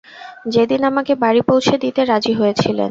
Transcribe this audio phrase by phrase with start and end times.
[0.45, 2.79] যেদিন আমাকে বাড়ি পৌঁছে দিতে রাজি হয়েছিলেন।